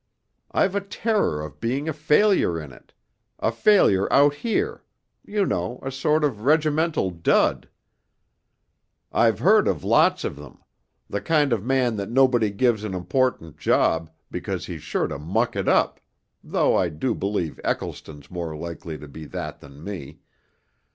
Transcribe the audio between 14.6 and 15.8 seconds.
he's sure to muck it